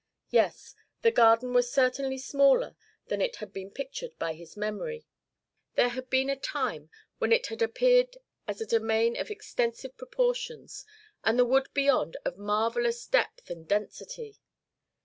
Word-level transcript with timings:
Yes, 0.31 0.73
the 1.03 1.11
garden 1.11 1.53
was 1.53 1.71
certainly 1.71 2.17
smaller 2.17 2.75
than 3.05 3.21
it 3.21 3.35
had 3.35 3.53
been 3.53 3.69
pictured 3.69 4.17
by 4.17 4.33
his 4.33 4.57
memory. 4.57 5.05
There 5.75 5.89
had 5.89 6.09
been 6.09 6.27
a 6.27 6.35
time 6.35 6.89
when 7.19 7.31
it 7.31 7.45
had 7.45 7.61
appeared 7.61 8.17
as 8.47 8.59
a 8.59 8.65
domain 8.65 9.15
of 9.15 9.29
extensive 9.29 9.95
proportions, 9.97 10.85
and 11.23 11.37
the 11.37 11.45
wood 11.45 11.69
beyond 11.75 12.17
of 12.25 12.35
marvelous 12.39 13.05
depth 13.05 13.51
and 13.51 13.67
density. 13.67 14.39